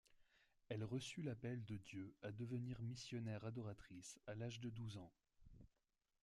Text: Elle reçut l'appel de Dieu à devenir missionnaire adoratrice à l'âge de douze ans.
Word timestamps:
Elle 0.69 0.83
reçut 0.83 1.21
l'appel 1.21 1.63
de 1.65 1.77
Dieu 1.77 2.15
à 2.23 2.31
devenir 2.31 2.81
missionnaire 2.81 3.45
adoratrice 3.45 4.19
à 4.25 4.33
l'âge 4.33 4.59
de 4.59 4.71
douze 4.71 4.97
ans. 4.97 5.11